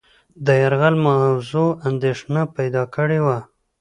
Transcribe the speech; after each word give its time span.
د 0.45 0.47
یرغل 0.61 0.95
موضوع 1.07 1.69
اندېښنه 1.89 2.41
پیدا 2.55 2.83
کړې 2.95 3.19
وه. 3.25 3.39